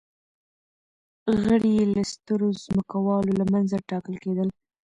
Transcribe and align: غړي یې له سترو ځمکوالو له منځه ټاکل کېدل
غړي 1.41 1.71
یې 1.77 1.85
له 1.93 2.01
سترو 2.11 2.47
ځمکوالو 2.63 3.37
له 3.39 3.45
منځه 3.53 3.77
ټاکل 3.89 4.15
کېدل 4.23 4.49